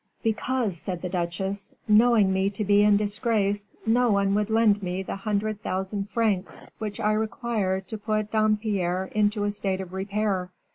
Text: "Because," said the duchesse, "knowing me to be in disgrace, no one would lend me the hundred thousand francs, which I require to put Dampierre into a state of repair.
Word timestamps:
"Because," 0.23 0.77
said 0.77 1.03
the 1.03 1.09
duchesse, 1.09 1.75
"knowing 1.87 2.33
me 2.33 2.49
to 2.49 2.65
be 2.65 2.81
in 2.81 2.97
disgrace, 2.97 3.75
no 3.85 4.09
one 4.09 4.33
would 4.33 4.49
lend 4.49 4.81
me 4.81 5.03
the 5.03 5.15
hundred 5.17 5.61
thousand 5.61 6.09
francs, 6.09 6.65
which 6.79 6.99
I 6.99 7.11
require 7.13 7.79
to 7.81 7.97
put 7.99 8.31
Dampierre 8.31 9.11
into 9.13 9.43
a 9.43 9.51
state 9.51 9.79
of 9.79 9.93
repair. 9.93 10.49